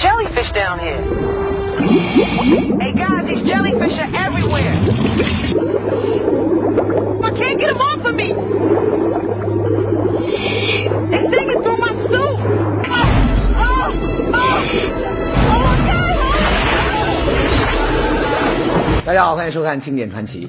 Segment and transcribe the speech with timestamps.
[0.00, 1.02] jellyfish down here.
[2.80, 4.72] Hey guys, these jellyfish are everywhere.
[7.22, 8.32] I can't get them off of me.
[11.10, 12.16] They're sticking through my suit.
[12.16, 13.04] Oh,
[13.60, 13.92] oh,
[14.32, 14.64] oh,
[15.52, 16.16] oh my God.
[19.04, 20.48] 大家好，欢迎收看《经典传奇》。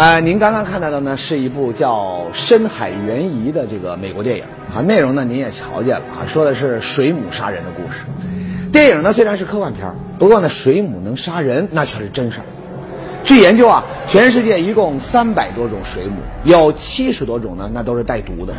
[0.00, 8.06] 啊，您刚刚看到的呢是一部叫《深海悬疑》的这个美国电影啊，内容呢您也瞧见了啊，说的是水母杀人的故事。
[8.76, 12.44] 电影呢虽然是科幻片儿，不过呢水母能杀人那却是真事儿。
[13.24, 18.52] 据研究啊，全世界一共三百多种水母，有七十多种呢那都是带毒的，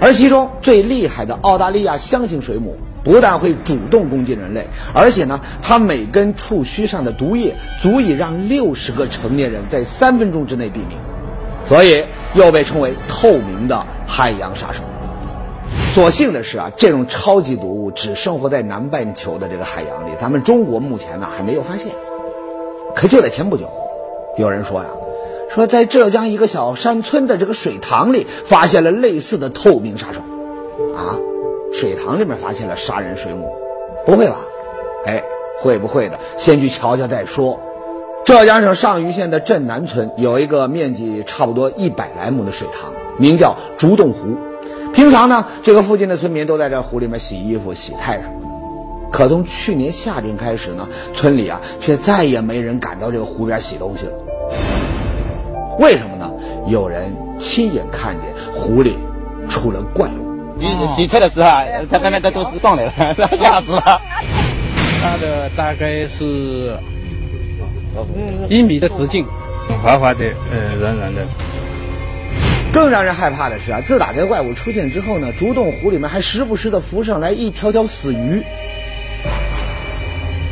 [0.00, 2.76] 而其中最厉害的澳大利亚箱型水母。
[3.04, 10.98] 不但会主动攻击人类，而且呢，它每根触须上的毒液足以让六十个成年人在三分钟之内毙命，
[11.64, 14.82] 所以又被称为“透明的海洋杀手”。
[15.92, 21.88] 所幸的是啊，这种超级毒物只生活在南半球的这个海洋里，咱们中国目前呢还没有发现。
[22.94, 23.68] 可就在前不久，
[24.38, 24.86] 有人说呀，
[25.50, 30.20] 说在浙江一个小山村的这个水塘里发现了类似的透明杀手，
[30.96, 31.18] 啊。
[31.72, 33.52] 水塘里面发现了杀人水母，
[34.06, 34.36] 不会吧？
[35.06, 35.22] 哎，
[35.58, 36.18] 会不会的？
[36.36, 37.60] 先去瞧瞧再说。
[38.24, 44.36] 浙江省上虞县的镇南村有一个面积差不多一百来亩的水塘，名叫竹洞湖。
[44.92, 48.46] 平常呢，这个附近的村民都在这湖里面洗衣服、洗菜什么的。
[49.10, 54.12] 可从去年夏天开始呢，村里啊却再也没人敢到这个湖边洗东西了。
[55.78, 56.30] 为什么呢？
[56.66, 58.96] 有人亲眼看见湖里
[59.48, 60.30] 出了怪物。
[60.60, 61.48] 洗洗菜的时候，
[61.90, 62.92] 它外面的都是上来了，
[63.40, 64.00] 吓死了。
[65.02, 66.76] 它的大概是
[68.50, 69.24] 一米的直径，
[69.82, 71.22] 滑滑的，呃，软软的。
[72.72, 78.42] 更让人害怕的是啊，自打这怪物出现之后呢，竹洞湖里面还时不时的浮上来一条条死鱼。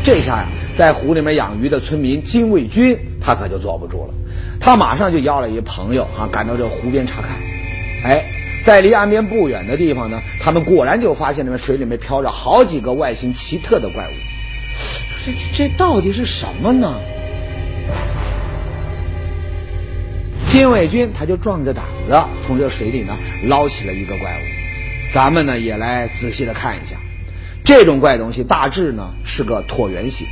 [0.05, 4.15] 这下呀，在湖里面养鱼的村民金卫军他可就坐不住了，
[4.61, 7.31] 他马上就邀了一朋友啊，赶到这湖边查看。
[8.05, 8.25] 哎。
[8.67, 14.13] 在离岸边不远的地方呢，他们果然就发现那边水里面漂着好几个外形奇特的怪物。
[15.25, 17.01] 这这到底是什么呢？
[20.49, 25.13] 金卫军他就壮着胆子从这水里呢捞起了一个怪物。
[25.13, 26.97] 咱们呢也来仔细的看一下，
[27.65, 30.27] 这种怪东西大致呢是个椭圆形，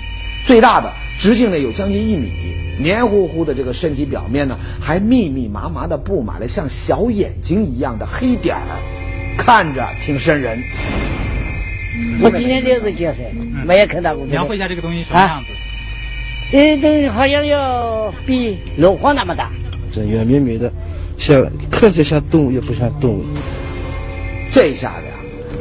[0.46, 2.30] 最大的直径呢有将近一米。
[2.78, 8.60] 黏糊糊的这个身体表面呢，还密密麻麻的布满了像小眼睛一样的黑点儿，
[9.38, 10.58] 看着挺瘆人。
[12.20, 13.32] 我今天六十几岁，
[13.66, 14.26] 没有看到过。
[14.26, 15.52] 描绘一下这个东西什么样子？
[16.52, 19.50] 这东好像要比箩筐那么大。
[19.96, 20.70] 这圆绵绵的，
[21.18, 21.42] 像
[21.72, 23.24] 看起来像动物又不像动物。
[24.52, 25.14] 这下子呀，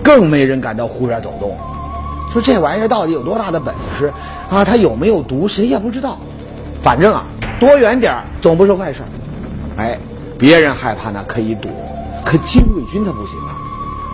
[0.03, 1.55] 更没人敢到湖边走动。
[2.33, 4.11] 说这玩意儿到底有多大的本事
[4.49, 4.65] 啊？
[4.65, 6.19] 它有没有毒，谁也不知道。
[6.81, 7.23] 反正啊，
[7.61, 9.03] 多远点儿总不是坏事。
[9.77, 9.97] 哎，
[10.37, 11.71] 别人害怕那可以躲，
[12.25, 13.55] 可金卫军他不行啊，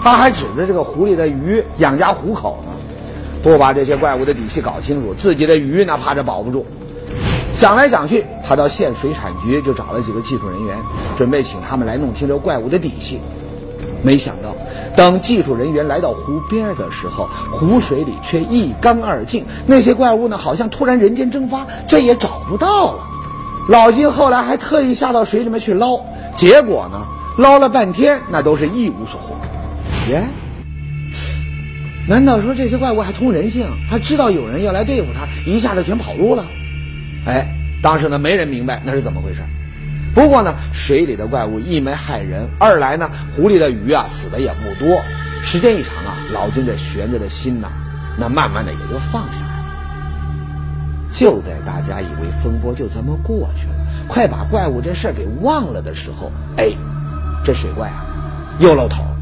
[0.03, 2.71] 他还指着这个湖里的鱼养家糊口呢。
[3.41, 6.63] 不把这些怪物的底细搞清楚，自己的鱼那怕是保不住。
[7.53, 10.77] 想来想去，他到县水产局就找了几个技术人员，
[11.17, 13.19] 准备请他们来弄清这怪物的底细。
[14.03, 14.55] 没想到，
[14.95, 19.45] 等技术人员来到湖边的时候，湖水里却一干二净。
[19.67, 23.03] 那些怪物呢，好像突然人间蒸发，这也找不到了。
[23.69, 25.99] 老金后来还特意下到水里面去捞，
[26.33, 27.05] 结果呢，
[27.37, 29.35] 捞了半天，那都是一无所获。
[30.09, 30.23] 耶？
[32.07, 33.67] 难道说这些怪物还通人性？
[33.87, 36.47] 他知道有人要来对付他，一下子全跑路了？
[37.25, 37.47] 哎，
[37.81, 39.41] 当时呢，没人明白那是怎么回事。
[40.13, 45.01] 不过呢，水里的怪物一没害人，二来呢，湖里的鱼啊死的也不多。
[45.41, 47.69] 时间一长啊，老金这悬着的心呐，
[48.17, 49.65] 那慢慢的也就放下来了。
[51.09, 53.73] 就在大家以为风波就这么过去了，
[54.07, 56.69] 快把怪物这事儿给忘了的时候，哎，
[57.43, 58.05] 这水怪啊
[58.59, 59.17] 又露头了。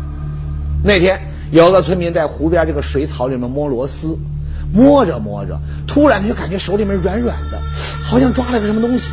[0.83, 1.19] 那天
[1.51, 4.17] 有个村民在湖边这个水草里面摸螺丝，
[4.73, 7.59] 摸着摸着，突然他就感觉手里面软软的，
[8.03, 9.09] 好像抓了个什么东西。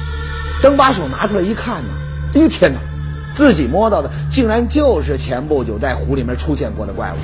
[0.63, 1.91] 等把手拿出来一看呢，
[2.35, 2.79] 哎呦天哪！
[3.35, 7.17] 自己摸到的竟然就是前不久在湖里面出现过的怪物。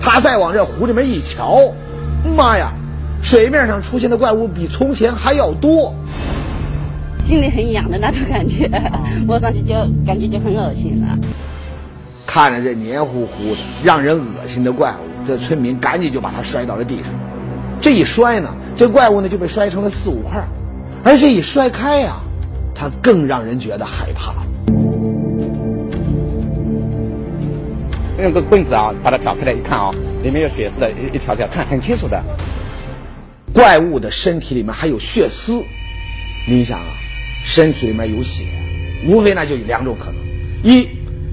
[0.00, 1.72] 他再往这湖里面一瞧，
[2.36, 2.72] 妈呀！
[3.20, 5.92] 水面上出现的怪物比从前还要多，
[7.26, 8.70] 心里很痒的那种感觉，
[9.26, 9.74] 摸上去就
[10.06, 11.18] 感觉就很恶心了。
[12.26, 17.06] 看着这黏糊糊的、让人恶心的怪物，这村民赶紧就把它摔到了地上。
[17.80, 20.44] 这一摔呢，这怪物呢就被摔成了四五块，
[21.04, 22.16] 而这一摔开呀。
[22.80, 24.32] 它更让人觉得害怕。
[28.22, 29.90] 用个棍子啊，把它挑开来一看啊，
[30.22, 32.22] 里面有血丝的一一条条，看很清楚的。
[33.52, 35.60] 怪物的身体里面还有血丝。
[36.46, 36.86] 你想啊，
[37.44, 38.44] 身体里面有血，
[39.08, 40.14] 无非那就有两种可能：
[40.62, 40.86] 一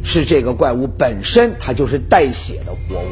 [0.03, 3.06] 是这个怪物本身它就是带血的活物；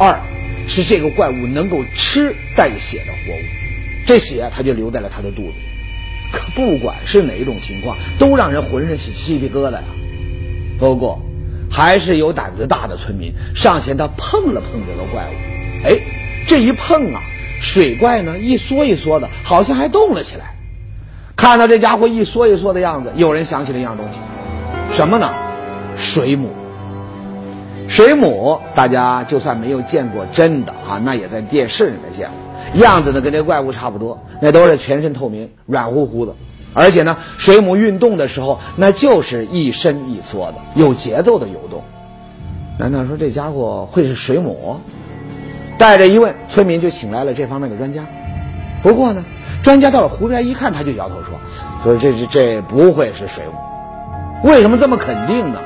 [0.00, 0.18] 二
[0.68, 3.42] 是这个怪物能够吃带血的活物，
[4.06, 5.68] 这血它就留在了它的肚子里。
[6.30, 9.84] 可不管是哪一种情况，都让人浑身起鸡皮疙瘩呀。
[10.78, 11.20] 不过，
[11.70, 15.98] 还是有胆子大的村民上前，他碰了碰这个怪物，哎，
[16.46, 17.20] 这一碰啊，
[17.60, 20.54] 水怪呢一缩一缩的，好像还动了起来。
[21.34, 25.32] 看到这家伙一缩一缩的样子，有人想起了一样东西，什么呢？
[25.96, 26.52] 水母。
[27.98, 36.32] 水母，大家就算没有见过真的啊，那也在电视里面见过，样子呢跟这怪物差不多，那都是全身透明、软乎乎的。
[36.74, 41.82] 而且呢，水母运动的时候，那就是一伸一缩的，有节奏的游动。
[42.78, 44.78] 难道说这家伙会是水母？
[45.76, 48.06] 带着疑问，村民就请来了这方面的专家。
[48.80, 49.24] 不过呢，
[49.60, 51.34] 专家到了湖边一看，他就摇头说
[51.82, 54.48] ：“说这这这不会是水母。
[54.48, 55.58] 为什么这么肯定呢？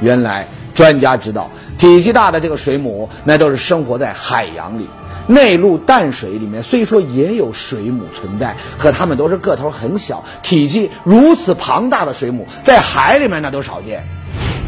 [0.00, 4.88] 原来专家知道，体积大的这个水母，那都是生活在海洋里。”
[5.26, 14.04] 内陆淡水里面虽说也有水母存在，可它们都是个头很小、体积如此庞大的水母，在海里面那都少见。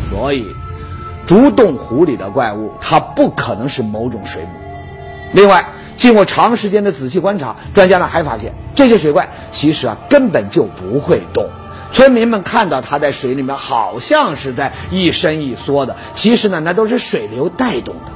[0.08, 0.46] 所以，
[1.26, 4.48] 竹洞湖里的怪物它不可能是某种水母。
[5.34, 5.66] 另外，
[5.98, 11.50] 经过长时间的仔细观察，专家呢还发现这些水怪其实啊根本就不会动。
[11.92, 18.12] 村民们看到它在水里面好像是在一伸一缩的，其实呢那都是水流带动的。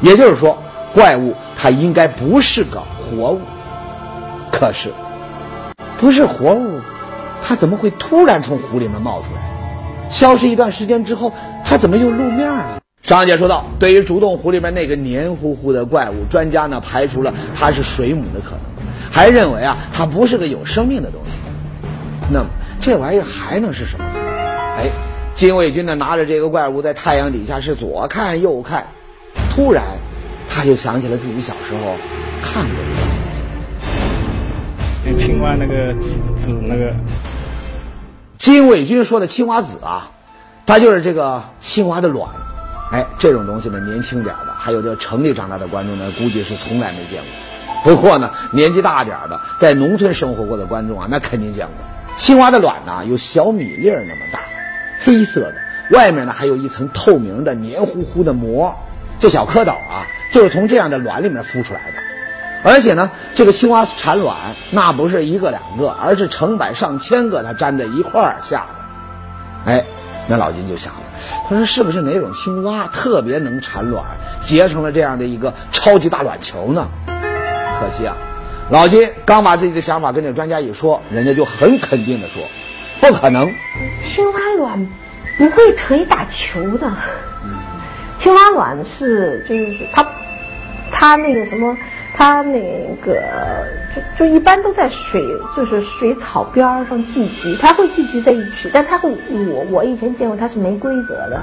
[0.00, 0.58] 也就是说。
[0.94, 3.40] 怪物它应该不是个活物，
[4.52, 4.92] 可是
[5.96, 6.82] 不是活物，
[7.42, 10.10] 它怎么会突然从湖里面冒出来？
[10.10, 11.32] 消失一段时间之后，
[11.64, 12.78] 它怎么又露面了？
[13.02, 18.60] 张姐说道：“对于竹洞湖里面那个黏糊糊的怪物，专家呢排除了它是水母的可能，
[19.10, 21.38] 还认为啊它不是个有生命的东西。
[22.30, 22.46] 那么
[22.82, 24.04] 这玩意儿还能是什么？
[24.76, 24.90] 哎，
[25.34, 28.88] 金卫军呢拿着这个怪物在太阳底下是左看右看，
[29.48, 29.82] 突然。”
[30.54, 31.96] 他就想起了自己小时候
[32.42, 32.74] 看过
[35.06, 36.92] 一个青蛙那个子那个。
[38.36, 40.10] 金卫军说的青蛙子啊，
[40.66, 42.28] 它就是这个青蛙的卵。
[42.90, 47.94] 哎，这种东西呢，年轻点的，还有这城里长大的观众呢，估计是从来没见过。
[47.94, 51.74] 不过呢，年纪大点的，在农村生活过的观众啊，那肯定见过。
[52.16, 54.40] 青蛙的卵呢，有小米粒儿那么大，
[55.04, 55.54] 黑色的，
[55.90, 58.74] 外面呢还有一层透明的黏糊糊的膜。
[59.20, 60.06] 这小蝌蚪啊。
[60.32, 61.98] 就是从这样的卵里面孵出来的，
[62.64, 64.34] 而且呢，这个青蛙产卵
[64.70, 69.70] 那不是一个两个，而是成百上千个，它粘在一块儿下的。
[69.70, 69.84] 哎，
[70.26, 71.00] 那老金就想了，
[71.46, 74.02] 他说是不是哪种青蛙特别能产卵，
[74.40, 76.88] 结成了这样的一个超级大卵球呢？
[77.78, 78.16] 可惜啊，
[78.70, 82.42] 老金刚把自己的想法跟这专家一说，人家就很肯定的说，
[83.00, 83.52] 不可能，
[84.02, 84.86] 青蛙卵
[85.38, 86.90] 不会成一打球的。
[88.20, 90.06] 青蛙卵是就是它。
[90.94, 91.76] 它那个什么，
[92.14, 92.60] 它那
[93.02, 93.20] 个
[93.96, 95.20] 就就一般都在水，
[95.56, 101.42] 就是水草边上聚集，它会聚集在一起，但它会，我我以前见过它是没规则的，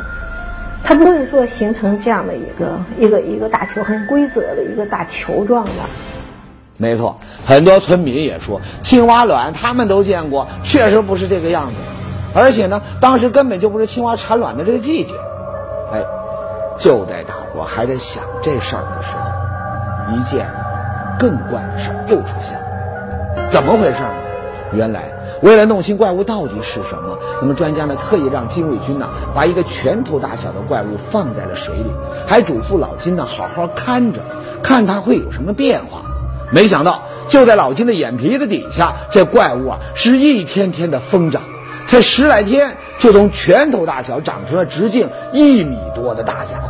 [0.84, 5.72] 它不会说形成这样的一个一个一个大球，很规则的一个大球状的。
[6.82, 11.74] 没错，很多村民也说青蛙卵他们都见过，确实不是这个样子，
[12.34, 15.14] 而且呢，当时根本就不是青蛙产卵的这个季节。
[15.92, 16.02] 哎，
[16.80, 20.16] 就在大伙还在想这事儿的时候。
[20.16, 20.50] 一件
[21.20, 24.10] 更怪的事儿又出现了，怎么回事呢？
[24.72, 25.04] 原来
[25.42, 31.92] 为了弄清怪物到底是什么，那么专家呢特意让金卫军呢把一个拳头大小的怪物放在了水里，
[32.26, 34.22] 还嘱咐老金呢好好看着，
[34.64, 36.02] 看它会有什么变化。
[36.52, 41.42] 没想到就在老金的眼皮子底下，这怪物啊是一天天的疯长，
[41.88, 46.70] 才十来天就从拳头大小长成了直径一米多的大家伙。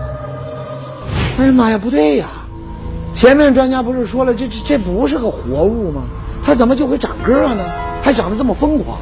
[1.38, 2.28] 哎呀妈呀，不对呀！
[3.14, 6.04] 前面专家不是说了，这这这不是个活物吗？
[6.46, 7.64] 它怎么就会长个呢？
[8.02, 9.00] 还长得这么疯狂？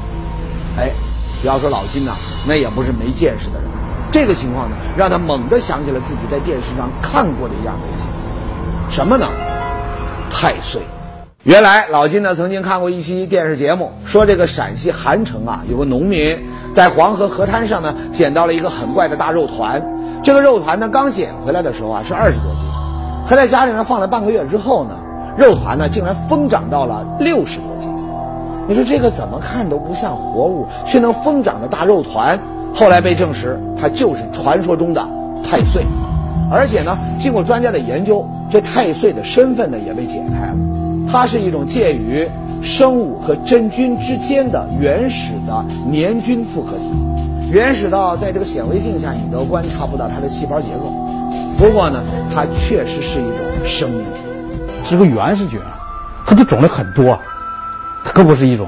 [0.78, 0.92] 哎，
[1.44, 2.12] 要说老金呐，
[2.48, 3.64] 那也不是没见识的人。
[4.12, 9.28] 这个情况呢，让他猛地想起了自己在电视上看过的一样东西，什么呢？
[10.30, 10.82] 太岁。
[11.44, 16.38] 原来老金呢曾经看过一期电视节目，说这个陕西韩城啊有个农民
[16.76, 19.82] 在黄河河滩上呢捡到了一个很怪的大肉团，
[20.22, 22.64] 这个肉团呢刚捡回来的时候啊是二十多斤。
[23.28, 24.98] 他在家里面放了半个月之后呢，
[25.38, 27.90] 肉团呢竟然疯长到了六十多斤。
[28.68, 32.38] 你说这个怎么看都不像活物，却能疯长的大肉团，
[32.76, 35.08] 后来被证实它就是传说中的
[35.42, 35.86] 太岁。
[36.50, 40.56] 而且呢，经过专家的研究，这太岁的身份呢也被解开了。
[41.12, 42.28] 它是一种介于
[42.62, 46.84] 生物和真菌之间的原始的黏菌复合体。
[47.50, 50.94] 原始到在这个显微镜下你都观察不到它的细胞结构。
[51.58, 54.00] 不过呢，它确实是一种生命。
[54.02, 54.22] 体。
[54.84, 55.78] 是个原始菌啊，
[56.26, 56.62] 它的种。
[56.62, 57.18] 类很多，
[58.06, 58.68] 它可不是一种，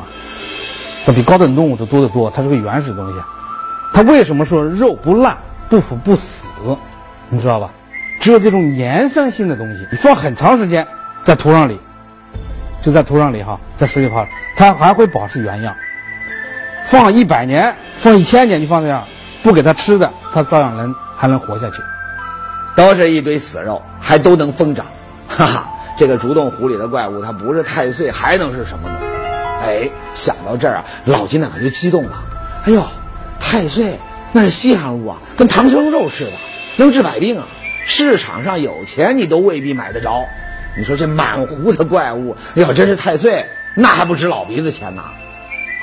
[1.06, 2.30] 它比高等动物都多得多。
[2.32, 3.20] 它是个原始东西。
[3.94, 5.38] 它为什么说肉不烂、
[5.70, 6.48] 不腐不死？
[7.30, 7.72] 你知道吧？
[8.22, 10.86] 只有这种粘生性的东西，你放很长时间
[11.24, 11.80] 在土壤里，
[12.82, 15.76] 就在土壤里哈，在水里泡，它还会保持原样。
[16.88, 19.04] 放一百年、放一千年，就放这样，
[19.44, 21.78] 不给它吃的，它照样能还能活下去。
[22.76, 24.86] 都是一堆死肉，还都能疯长，
[25.28, 25.70] 哈哈！
[25.98, 28.96] 这个竹洞湖里的怪物，它不是太岁，还能是什么呢？
[29.62, 32.24] 哎，想到这儿啊，老金呢可就激动了。
[32.66, 32.84] 哎呦，
[33.40, 34.00] 太岁
[34.32, 36.32] 那是稀罕物啊，跟唐僧肉似的，
[36.80, 37.46] 能治百病啊！
[37.86, 40.26] 市场上有钱你都未必买得着。
[40.78, 45.02] 你说这满湖的怪物，要真是太岁，那还不值老鼻子钱呐！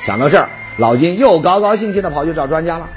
[0.00, 0.48] 想到这儿，
[0.78, 2.88] 老金又高高兴兴的跑去找专家了。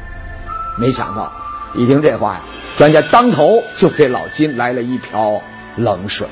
[0.79, 1.33] 没想到，
[1.75, 2.39] 一听这话呀，
[2.77, 5.41] 专家当头就给老金来了一瓢
[5.75, 6.25] 冷水。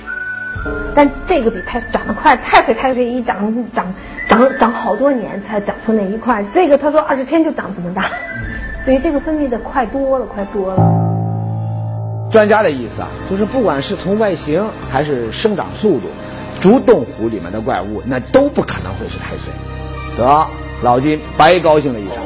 [0.96, 3.94] 但这个比太长得快，太岁太岁一长长
[4.30, 8.10] 长长好多年才长出那一块，这个他说二十天就长这么大，
[8.86, 11.17] 所以这个分泌的快多了，快多了。
[12.30, 16.08] 专家的意思啊，就是不管是从外形还是生长速度，
[16.60, 19.52] 竹洞湖里面的怪物那都不可能会是太岁。
[20.18, 20.48] 得，
[20.82, 22.18] 老金白高兴了一场。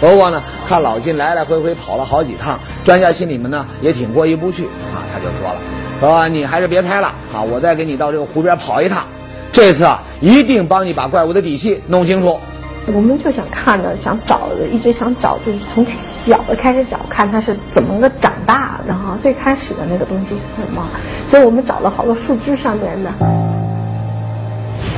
[0.00, 5.60] 不过呢，看老金来来回回跑了好几趟，专家心里面呢也挺过意不去啊，他就说了。
[6.00, 7.42] 说你还是别猜了啊！
[7.42, 9.06] 我再给你到这个湖边跑一趟，
[9.52, 12.40] 这次啊一定帮你把怪物的底细弄清楚。
[12.86, 15.86] 我们就想看的，想找的，一直想找，就是从
[16.26, 19.16] 小的开始找，看它是怎么个长大然后。
[19.22, 20.84] 最开始的那个东西是什么？
[21.30, 23.10] 所以我们找了好多树枝上面的。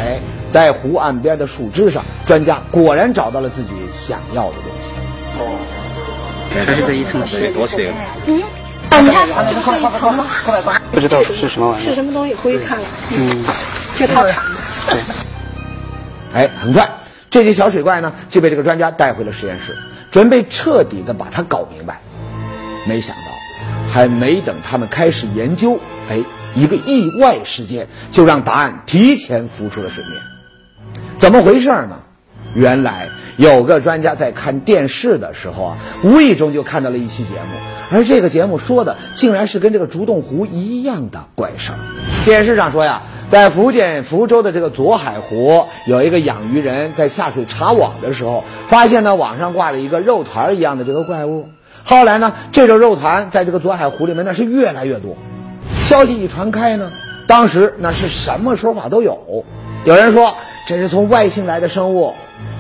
[0.01, 0.19] 哎，
[0.51, 4.91] 在湖岸边的树枝上，专家果然找到了自己想要的东西。
[5.39, 5.45] 哦，
[6.67, 7.93] 它是这一层水多水。
[8.27, 8.43] 嗯。
[9.03, 9.29] 你看，
[10.93, 12.35] 不知道是什么玩意儿是什么东西？
[12.37, 12.87] 回去看了。
[13.11, 13.45] 嗯，
[13.97, 14.33] 就它产的。
[14.89, 15.03] 对。
[16.33, 16.89] 哎，很快，
[17.35, 19.75] 这些小水怪呢就被这个专家带回了实验室，
[20.13, 22.01] 准备彻底的把它搞明白。
[22.87, 26.23] 没想到，还没等他们开始研究，哎，
[26.55, 31.03] 一个意外事件就让答案提前浮出了水面。
[31.19, 32.03] 怎么回事呢？
[32.55, 33.09] 原来。
[33.37, 37.59] 有个专家在看电视的时候啊，无意中就看到了一期节目，
[37.91, 41.79] 而这个节目说的竟然是跟这个竹洞湖一样的怪事儿。
[42.25, 51.49] 电视上说呀，在福建福州的这个左海湖，有一个养鱼人在下水查网的时候，发现呢网上挂着一个肉团一样的这个怪物。
[51.83, 55.17] 后来呢，这种肉团在这个左海湖里面那是越来越多。
[55.83, 56.91] 消息一传开呢，
[57.27, 59.45] 当时那是什么说法都有，
[59.85, 60.37] 有人说
[60.67, 62.15] 这是从外星来的生物。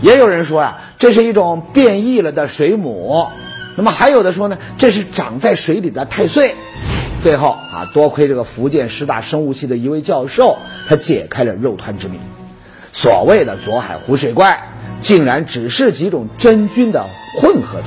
[0.05, 3.27] 也有人说呀，这是一种变异了的水母，
[3.75, 6.55] 那么还有的说呢，这是长在水里的太岁。
[7.23, 10.59] 最后啊，多亏这个福建师大生物系的一位教授，
[10.91, 12.19] 他解开了肉团之谜。
[12.93, 17.07] 所谓的左海湖水怪，竟然只是几种真菌的
[17.41, 17.87] 混合体。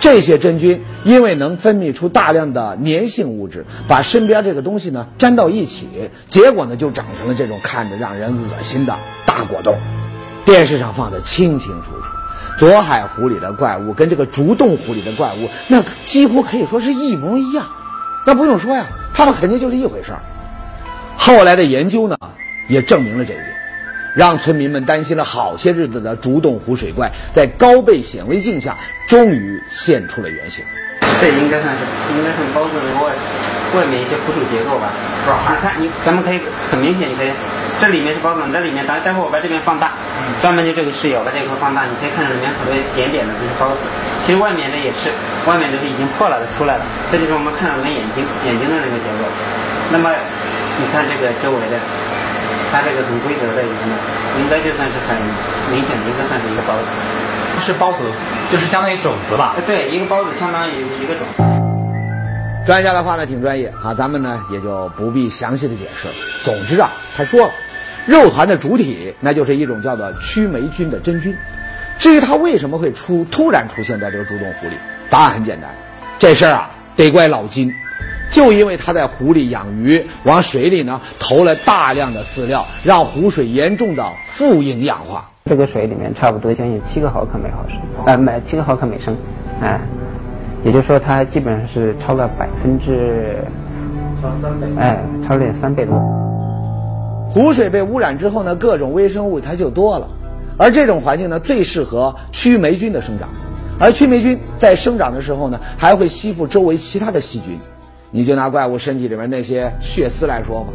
[0.00, 5.88] 这些真菌因为能分泌出大量的粘性物质，把身边这个东西呢粘到一起，
[6.26, 9.78] 结果呢就长成了这种看着让人恶心的大果冻。
[10.48, 12.06] 电视上放的清清楚楚，
[12.58, 17.66] 左海湖里的怪物跟这个竹洞湖里的怪物，那几乎可以说是一模一样。
[18.24, 20.22] 那不用说呀，他们肯定就是一回事儿。
[21.18, 22.16] 后来的研究呢，
[22.66, 23.46] 也证明了这一点，
[24.16, 30.64] 让村民们担心了好些日子的竹洞湖水怪，在高倍显微镜下终于现出了原形。
[31.20, 31.84] 这应该算是
[32.16, 32.70] 应该算包子
[33.04, 33.12] 外
[33.78, 34.94] 外面一些浮土结构吧？
[35.24, 35.44] 是吧？
[35.50, 36.40] 你看，你咱们可以
[36.70, 37.28] 很明显，你可以。
[37.80, 39.92] 这里面是包装，这里面待待会我把这边放大，
[40.42, 43.86] 专门就这个视野，把这块放大，你可以看到里面很多点点的，这是包子。
[44.26, 45.14] 其实外面的也是，
[45.46, 46.82] 外面的是已经破了的出来了，
[47.12, 49.24] 这就是我们看到的眼睛 眼睛的那个结构。
[49.90, 50.10] 那么
[50.76, 51.78] 你看这个周围的，
[52.74, 53.82] 它这个很规则的一个，
[54.42, 55.14] 应该就算是很
[55.70, 56.86] 明显的一个算是一个包子。
[57.64, 57.98] 是包子，
[58.50, 59.54] 就是相当于种子吧？
[59.66, 61.42] 对，一个包子相当于一个种子。
[62.66, 66.14] 专家的话呢挺专业啊，咱们呢也就不必详细的解释了。
[66.44, 67.50] 总之啊，他说了。
[68.08, 71.36] 肉团的主体，那就是一种叫做曲霉菌的真菌。
[71.98, 74.72] 至于它为什么会出突然出现在这个竹洞湖里，
[75.10, 75.68] 答案很简单，
[76.18, 77.70] 这事儿啊得怪老金，
[78.30, 85.30] 就因为他在湖里养鱼，往水里呢投了大量的饲料，让湖水严重的富营养化。
[85.44, 89.14] 这个水里面差不多将近七个毫克每毫升，呃，每七个毫克每升，
[89.60, 89.78] 哎，
[90.64, 93.44] 也就是说它基本上是超了百分之，
[94.22, 94.98] 超三倍哎，
[95.28, 96.27] 超了三倍多。
[97.28, 100.08] 湖水被污染之后呢，各种微生物它就多了，
[100.56, 103.28] 而这种环境呢，最适合曲霉菌的生长。
[103.78, 107.58] 而曲霉菌在生长的时候呢，还会吸附周围其他的细菌。
[108.10, 110.68] 你就拿怪物身体里面那些血丝来说吧，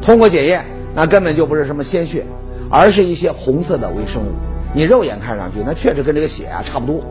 [0.00, 2.24] 通过检验，那根本就不是什么鲜血，
[2.70, 4.32] 而是一些红色的微生物。
[4.74, 7.02] 你肉眼看上去，那确实跟这个血啊差不多。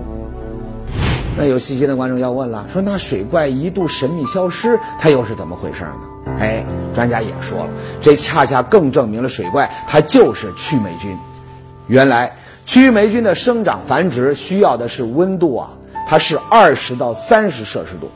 [1.38, 6.17] 那有细心的观众要问了，说那水怪一度神秘消失，它又是怎么回事呢？
[6.40, 7.70] 哎，专家也说了，
[8.02, 11.18] 这恰恰更证明了水怪它就是曲霉菌。
[11.88, 15.70] 原来曲霉菌的生长繁殖需要的是温度啊，
[16.08, 18.12] 它是二十到三十摄氏度。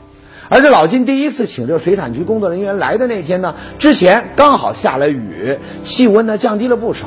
[0.48, 7.06] 而这老金第一次请这水产局工作人员来的那天呢，之前刚好下了雨，气温呢降低了不少，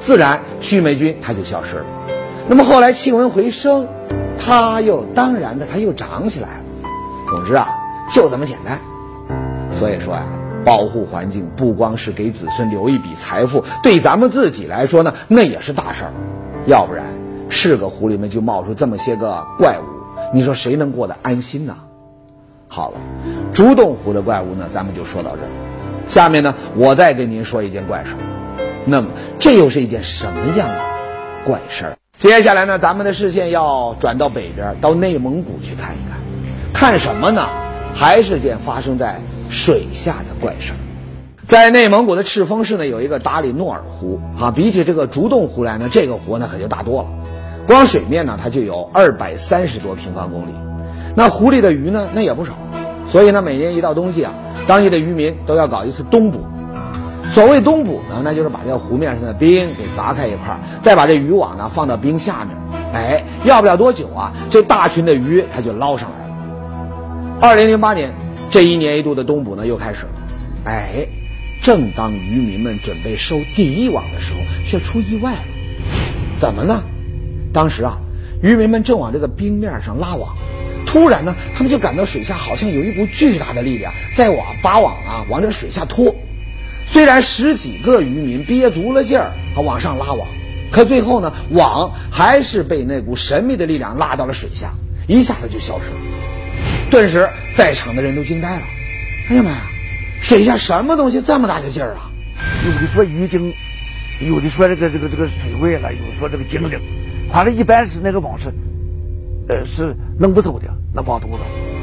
[0.00, 1.84] 自然曲霉菌它就消失了。
[2.48, 3.86] 那么后来气温回升，
[4.36, 6.64] 它又当然的它又长起来了。
[7.28, 7.68] 总之啊，
[8.10, 8.80] 就这么简单。
[9.74, 10.22] 所以说呀，
[10.64, 16.12] 保护环境不光是给子孙留一笔财富，对咱们自己来说呢，那也是大事儿。
[16.66, 17.04] 要不然，
[17.48, 19.82] 是个湖里面就冒出这么些个怪物，
[20.32, 21.76] 你说谁能过得安心呢？
[22.68, 22.98] 好了，
[23.52, 25.48] 竹洞湖的怪物呢，咱们就说到这儿。
[26.06, 28.18] 下面呢，我再跟您说一件怪事儿。
[28.84, 30.80] 那么，这又是一件什么样的
[31.44, 31.96] 怪事儿？
[32.18, 36.20] 接下来呢，咱们的视线要转到北边，到内蒙古去看一看。
[36.72, 37.48] 看什么呢？
[37.94, 39.20] 还是件发生在
[39.52, 40.76] 水下的怪事儿。
[41.46, 47.08] 在内蒙古的赤峰市呢，有一个达里诺尔湖啊，比起这个竹洞湖来呢，这个湖呢可就大多了。
[47.66, 50.52] 光水面呢，它就有二百三十多平方公里。
[51.14, 52.54] 那湖里的鱼呢，那也不少，
[53.10, 54.32] 所以呢，每年一到冬季啊，
[54.66, 56.40] 当地的渔民都要搞一次冬捕。
[57.32, 62.56] 所谓冬捕呢，那就是把这个湖面上的冰给砸开一块，再把这渔网呢放到冰下面，
[62.94, 66.34] 哎，要不了多久啊，这大群的鱼它就捞上来了。
[67.40, 68.14] 二零零八年，
[68.52, 70.12] 这一年一度的冬捕呢又开始了，
[70.66, 71.08] 哎，
[71.62, 75.44] 正当渔民们准备收第一网的时候，却出意外了。
[76.38, 76.82] 怎么呢？
[77.54, 77.98] 当时啊，
[78.42, 80.36] 渔民们正往这个冰面上拉网。
[80.84, 86.14] 突然呢，他们就感到水下好像有一股巨大的力量在往把网啊往这水下拖。
[86.86, 90.28] 虽然十几个渔民憋足了劲儿啊往上拉网，
[90.70, 94.74] 可最后呢，网还是被那股神秘的力量拉到了水下，
[95.08, 96.11] 一下子就消失了。
[96.92, 97.26] 顿时，
[97.56, 98.62] 在场的人都惊呆了。
[99.30, 99.62] 哎呀妈呀，
[100.20, 102.10] 水下什么东西这么大的劲儿啊？
[102.66, 103.50] 有的说鱼精，
[104.28, 106.78] 有的说这个这个这个水怪了，有的说这个精灵，
[107.32, 108.52] 反正一般是那个网是，
[109.48, 110.66] 呃，是弄不走的。
[110.92, 111.38] 那网头子，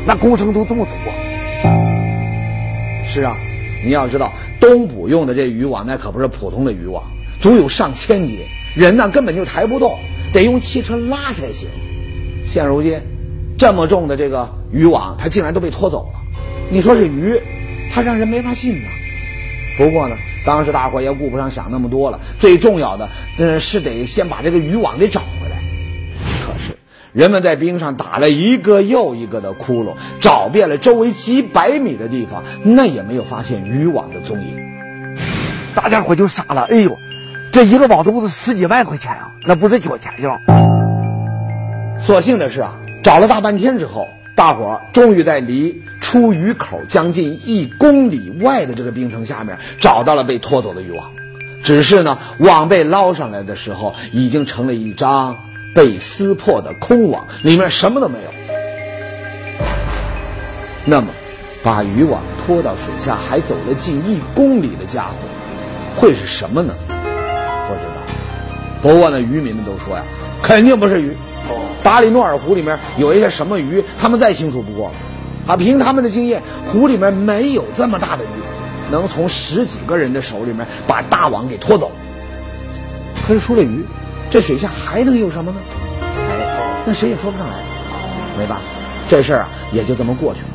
[0.06, 1.10] 那工程都这么走啊？
[3.08, 3.36] 是啊，
[3.84, 7.04] 你要知道，东捕用的这渔网那可不是普通的渔网，
[7.42, 8.38] 足有上千斤，
[8.76, 9.98] 人呢根本就抬不动，
[10.32, 11.68] 得用汽车拉才行。
[12.46, 13.02] 现如今，
[13.58, 16.20] 这么重的这个渔网，它竟然都被拖走了。
[16.70, 17.40] 你说是鱼，
[17.94, 18.88] 它让人没法信呐。
[19.78, 25.58] 不过呢，当时大伙也顾不上想那么多了，最重要的，嗯，是得先把这个渔网给找回来。
[26.46, 26.78] 可是。
[27.12, 34.60] 人们在冰上打了一个又一个的窟窿，找遍了周围几百米的地方，那也没有发现渔网的踪影。
[35.74, 36.96] 大家伙就傻了，哎呦，
[37.52, 40.40] 这一个网兜子十几万块钱啊，那不是小钱呀！
[42.00, 44.08] 所幸的是啊，找了大半天之后，
[44.40, 51.12] 大伙儿终于在离出鱼口将近一公里外的这个冰层下面找到了被拖走的渔网。
[51.62, 55.36] 只是呢，网被捞上来的时候，已经成了一张。
[55.76, 58.30] 被撕破的空网里面什么都没有。
[60.86, 61.08] 那么，
[61.62, 65.14] 把渔网拖到水下还走了近一公里的家伙，
[65.98, 66.74] 会是什么呢？
[66.88, 68.02] 不知道。
[68.82, 70.04] 不过呢，渔民们都说呀，
[70.42, 71.14] 肯定不是鱼。
[71.84, 74.96] 达里诺尔湖里面有一些什么鱼，他们再清楚不过了。
[75.54, 81.92] 啊，凭他们的经验，湖里面没有这么大的鱼，能从十几个人的手里面把大网给拖走。
[83.28, 83.86] 可是除了鱼。
[84.32, 85.58] 这水下还能有什么呢？
[86.04, 87.54] 哎，那谁也说不上来。
[88.38, 88.64] 没办法，
[89.08, 90.48] 这事儿啊也就这么过去了。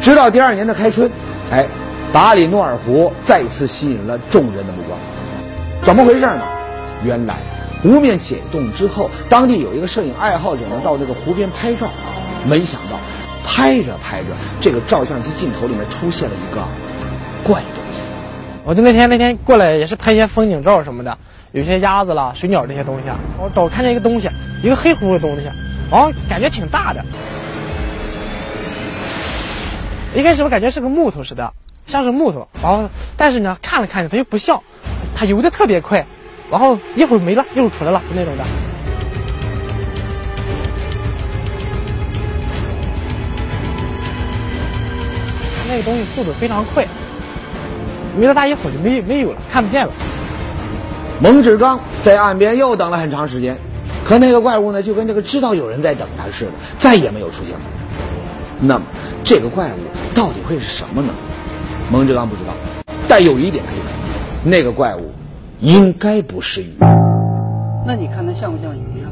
[0.00, 1.08] 直到第二年的开春，
[1.52, 1.68] 哎，
[2.12, 4.98] 达里诺尔湖再次吸引了众人的目光。
[5.84, 6.42] 怎么回事呢？
[7.04, 7.36] 原来
[7.82, 11.88] 湖面解冻之后，当地有一个摄影爱好者呢到那个湖边拍照，
[12.48, 12.98] 没想到
[13.44, 14.26] 拍着拍着，
[14.60, 16.62] 这个照相机镜头里面出现了一个
[17.44, 18.00] 怪东西。
[18.64, 21.16] 我就那天那天过来也是拍一些风景照什么的。
[21.52, 23.04] 有些鸭子啦、水鸟这些东西，
[23.38, 24.28] 我找看见一个东西，
[24.62, 25.48] 一个黑乎乎的东西，
[25.90, 27.02] 哦，感觉挺大的。
[30.14, 31.54] 一开始我感觉是个木头似的，
[31.86, 34.62] 像是木头，然后但是呢，看了看着它又不像，
[35.16, 36.06] 它游的特别快，
[36.50, 38.44] 然后一会儿没了，一会儿出来了，就那种的。
[45.70, 46.86] 那个东西速度非常快，
[48.16, 49.92] 没到大一会儿就没没有了，看不见了。
[51.20, 53.54] 蒙志刚在岸边又等了很长时间，
[54.02, 57.60] 可那个怪物呢，就跟这个知道有人在等他似的，再也没有出现过。
[58.60, 58.84] 那么，
[59.22, 59.78] 这个怪物
[60.14, 61.12] 到底会是什么呢？
[61.90, 62.54] 蒙志刚不知道，
[63.06, 65.12] 但有一点可以肯定，那个怪物
[65.60, 66.72] 应该不是鱼。
[67.86, 69.10] 那你看它像不像鱼啊？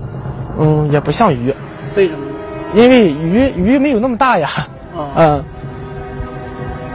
[0.58, 1.52] 嗯，也不像鱼，
[1.96, 2.32] 为什么呢？
[2.74, 4.48] 因为鱼鱼没有那么大呀。
[4.94, 5.44] 哦嗯，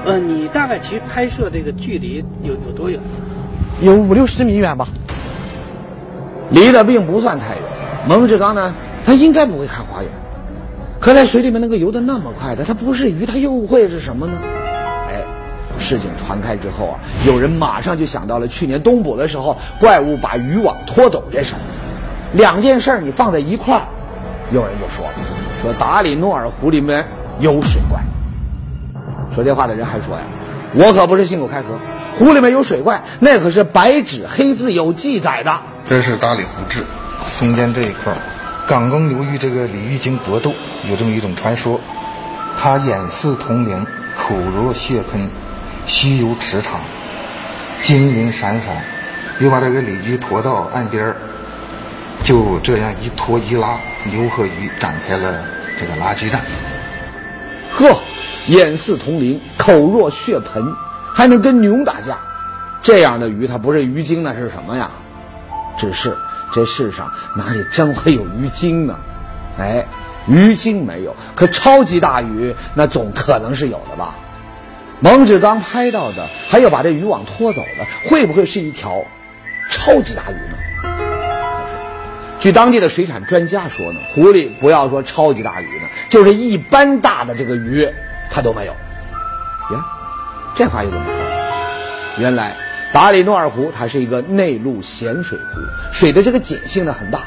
[0.06, 3.00] 呃，你大概其实拍摄这个距离有有多远？
[3.82, 4.88] 有五六十米远吧。
[6.50, 7.64] 离得并不算太远。
[8.08, 10.10] 蒙志刚呢，他应该不会看花眼，
[11.00, 14.34] 可在水里面能够游得那么快的，它不是鱼，它又会是什么呢？
[15.82, 21.60] 事情传开之后啊，有人马上就想到了去年冬捕的时候，怪物把渔网拖走这事儿。
[22.34, 23.88] 两件事儿你放在一块儿，
[24.52, 25.14] 有人就说了，
[25.62, 27.06] 说达里诺尔湖里面
[27.40, 28.00] 有水怪。
[29.34, 30.22] 说这话的人还说呀，
[30.74, 31.80] 我可不是信口开河，
[32.18, 35.60] 湖里面有水怪，那可是白纸黑字有记载的。
[35.90, 36.84] 这是达里湖志，
[37.40, 38.18] 中间这一块儿，
[38.68, 40.52] 港耕流域这个鲤鱼精搏斗，
[40.90, 41.80] 有这么一种传说，
[42.58, 43.86] 它眼似铜铃，
[44.18, 45.30] 口若血喷，
[45.92, 46.80] 西游池塘，
[47.82, 48.82] 金银闪闪，
[49.42, 51.18] 又把这个鲤鱼拖到岸边儿，
[52.24, 55.44] 就这样一拖一拉，牛和鱼展开了
[55.78, 56.40] 这个拉锯战。
[57.74, 58.00] 呵，
[58.48, 60.74] 眼似铜铃，口若血盆，
[61.14, 62.18] 还能跟牛打架，
[62.82, 64.90] 这样的鱼它不是鱼精那是什么呀？
[65.78, 66.16] 只是
[66.54, 68.98] 这世上哪里真会有鱼精呢？
[69.60, 69.86] 哎，
[70.26, 74.16] 鱼精没有，可超级大鱼那总可能是有的吧？
[75.04, 79.04] 蒙志刚拍到的，还有把这渔网拖走的，会不会是一条
[79.68, 80.58] 超级大鱼呢？
[82.40, 87.90] 据当地的水产专家说呢，湖里不要说超级大鱼呢，就是一般大的这个鱼，
[88.30, 88.74] 它都没有。
[89.74, 89.84] 呀，
[90.54, 91.16] 这话又怎么说？
[92.22, 92.56] 原来
[92.94, 95.46] 达里诺尔湖它是一个内陆咸水湖，
[95.92, 97.22] 水的这个碱性呢很大，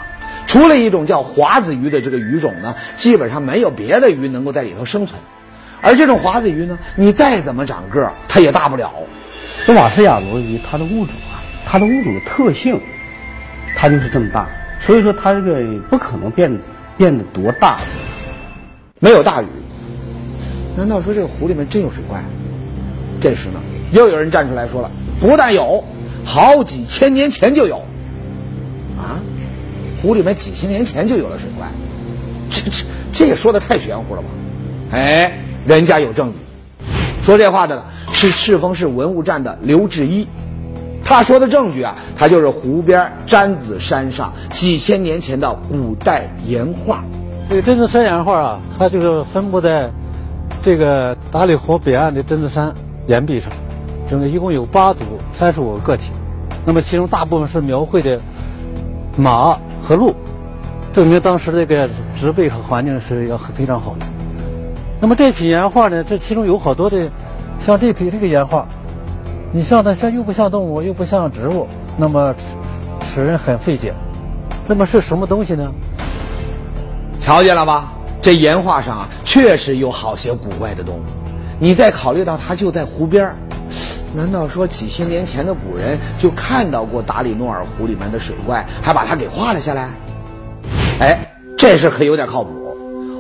[0.46, 5.20] 除了一种叫华子鱼的这个鱼种呢，基本上没有别的鱼能够在里头生存。
[5.84, 8.90] 而这种华子鱼呢，你再怎么长个儿，它也大不了。
[9.66, 12.80] 这瓦氏亚罗鱼，它的物种啊，它的物种的特性，
[13.76, 14.48] 它就是这么大，
[14.80, 16.58] 所以说它这个不可能变
[16.96, 17.78] 变得多大。
[18.98, 19.46] 没有大鱼，
[20.74, 22.24] 难道说这个湖里面真有水怪？
[23.20, 23.60] 这时呢，
[23.92, 25.84] 又有人站出来说了，不但有，
[26.24, 27.76] 好几千年前就有。
[28.96, 29.20] 啊，
[30.00, 31.68] 湖里面几千年前就有了水怪，
[32.50, 34.28] 这这这也说的太玄乎了吧？
[34.92, 36.38] 哎，人家有证据。
[37.22, 40.26] 说这话的是赤峰市文物站的刘志一，
[41.04, 47.04] 他说的证据啊，他就是湖边詹子山上几千年前的古代岩画。
[47.48, 49.90] 这个榛子山岩画啊，它就是分布在
[50.62, 52.74] 这个达里湖北岸的榛子山
[53.06, 53.50] 岩壁上，
[54.08, 55.00] 整个一共有八组
[55.32, 56.10] 三十五个个体，
[56.64, 58.20] 那么其中大部分是描绘的
[59.16, 60.14] 马和鹿，
[60.92, 64.06] 证明当时这个植被和环境是要非常好的。
[65.00, 67.10] 那么这批岩画呢，这其中有好多的，
[67.60, 68.66] 像这批这个岩画，
[69.52, 72.34] 你像它像又不像动物，又不像植物，那么
[73.02, 73.92] 使人很费解。
[74.66, 75.70] 那么是什么东西呢？
[77.20, 77.92] 瞧见了吧？
[78.22, 81.02] 这岩画上啊，确实有好些古怪的动物。
[81.58, 83.34] 你再考虑到它就在湖边，
[84.14, 89.90] 难道说几千年前的古人就看到过达里诺尔湖里面的水怪，还把它给画了下来？
[91.00, 92.50] 哎，这事可有点靠谱。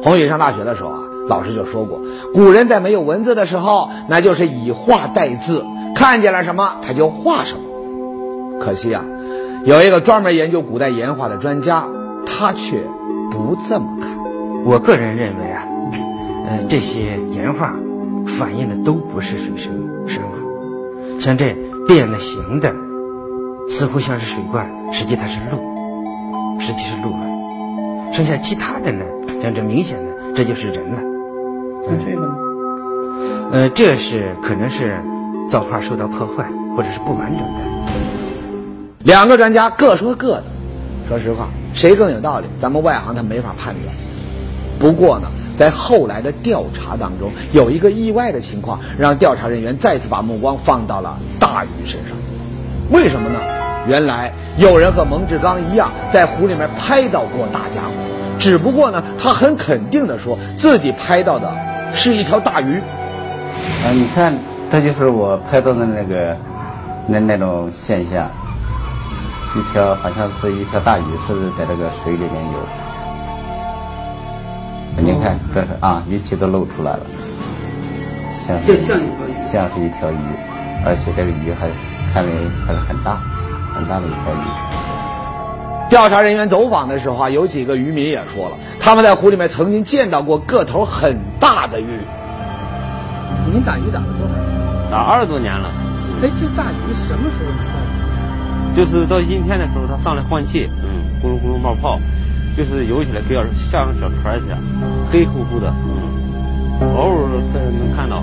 [0.02, 2.00] 红宇上大学的时候啊，老师就说过，
[2.34, 8.60] 古人在没有文字的时候，那就是以画代字，看见了什么他就画什么。
[8.60, 9.04] 可惜啊，
[9.64, 11.86] 有一个专门研究古代岩画的专家，
[12.26, 12.82] 他却
[13.30, 14.18] 不这么看。
[14.64, 15.66] 我个人认为啊，
[16.46, 17.74] 呃，这些岩画
[18.26, 19.72] 反映的都不是水生
[20.06, 21.56] 生物，像这
[21.86, 22.74] 变了形的，
[23.68, 25.58] 似乎像是水怪，实际它是鹿，
[26.60, 28.12] 实际是鹿了。
[28.12, 29.04] 剩下其他的呢，
[29.42, 31.13] 像这明显的，这就是人了。
[31.86, 32.34] 那这个呢？
[33.52, 35.00] 呃，这是可能是
[35.50, 37.60] 造化受到破坏，或者是不完整的。
[39.00, 40.44] 两个专家各说各的，
[41.08, 43.94] 说实话，谁更有道理，咱们外行他没法判断。
[44.78, 52.16] 不过呢，在后来的调查当中，有一个意外的情况，让调查人员再次把目光放到了大鱼身上。
[52.90, 53.38] 为什么呢？
[53.86, 57.92] 原来有人和蒙志刚一样，在湖里面拍到过大家伙，
[58.38, 61.54] 只不过呢，他很肯定的说自己拍到的
[61.94, 62.78] 是一条大鱼。
[62.78, 64.34] 啊，你看，
[64.70, 66.36] 这就是我拍到的那个
[67.06, 68.28] 那那种现象，
[69.56, 72.58] 一条好像是一条大鱼，是在这个水里面游。
[74.96, 77.00] 您看，这是啊，鱼鳍都露出来了，
[78.34, 80.18] 像是一条鱼。
[80.86, 81.72] 而且这个鱼还是
[82.12, 82.30] 看来
[82.66, 83.18] 还是很大，
[83.74, 84.83] 很大的一条鱼。
[85.94, 91.86] 调查人员走访的时候啊，有几个渔民也说了，他们在湖里面曾经见到过个头很大的鱼。
[93.52, 94.90] 您打鱼打了多少年？
[94.90, 95.70] 打二十多年了。
[96.20, 98.76] 哎，这大鱼什么时候能到？
[98.76, 102.00] 就是到阴天的时候，它上来换气，嗯，咕噜咕噜冒泡，
[102.56, 103.38] 就是游起来跟
[103.70, 104.58] 像小船一样，
[105.12, 105.72] 黑乎乎的，
[106.80, 108.20] 嗯，偶尔能看到。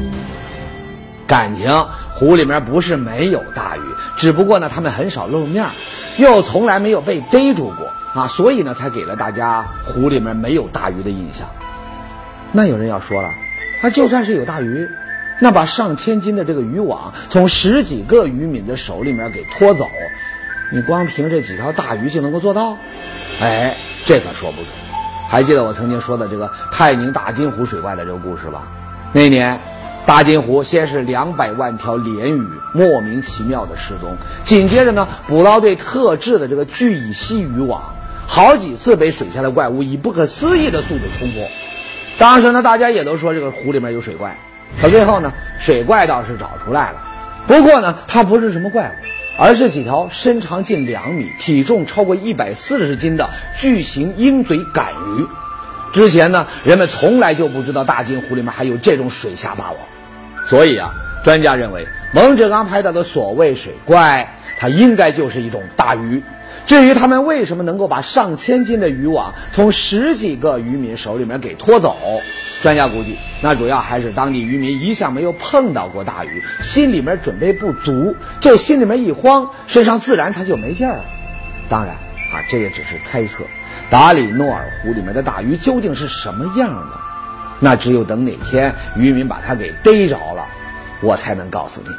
[1.25, 1.71] 感情
[2.13, 3.81] 湖里面不是没有大鱼，
[4.17, 5.65] 只不过呢，他们很少露面，
[6.17, 11.47] 又从来没有被逮住过啊，所以呢，才给了大家湖里面没有大鱼的印象。
[12.51, 13.29] 那有人要说了，
[13.81, 14.89] 他就算是有大鱼，
[15.39, 19.87] 那把上千斤的这个渔网从十几个渔民的手里面给拖走，
[20.71, 22.77] 你光凭这几条大鱼就能够做到？
[23.39, 24.67] 哎，这可说不准。
[25.29, 28.67] 还记得我曾经说的这个泰宁大金湖水怪的这个故事吧？
[29.13, 29.59] 那年。
[30.05, 37.93] 大金湖先是两百万条鲢鱼莫名其妙的失踪，紧接着呢，捕捞队特制的这个聚乙烯渔网，
[38.27, 41.47] 好几次被水下的怪物以不可思议的速度冲破。
[42.17, 44.37] 当时呢，大家也都说这个湖里面有水怪，
[44.81, 47.03] 可最后呢，水怪倒是找出来了。
[47.47, 48.93] 不过呢，它不是什么怪物，
[49.37, 55.25] 而是几条身长近两米、体重超过一百四十斤的巨型鹰嘴杆鱼。
[55.93, 59.77] 之前呢，人们从来就不知道大金湖里面还有这种水下霸王，
[60.47, 66.23] 所以啊，专家认为蒙志刚拍到的所谓水怪，它应该就是一种大鱼。
[66.67, 71.97] 至于他们为什么能够把上千斤的渔网从十几个渔民手里面给拖走，
[72.61, 81.05] 专家估计，那主要还是当地渔民一向没有碰到过大鱼，心里面准备不足，这心里面一慌，身上自然他就没劲儿了。
[81.67, 83.43] 当然啊，这也只是猜测。
[83.89, 86.97] 达里诺尔湖里面的大鱼究竟是什么样的？
[87.59, 90.43] 那只有等哪天渔民把它给逮着了，
[91.01, 91.89] 我才能告诉你。